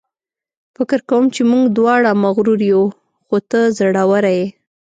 فکر 0.75 0.99
کوم 1.09 1.25
چې 1.35 1.41
موږ 1.51 1.63
دواړه 1.77 2.09
مغرور 2.23 2.59
یو، 2.71 2.83
خو 3.25 3.35
ته 3.49 3.59
زړوره 3.77 4.31
یې. 4.37 4.47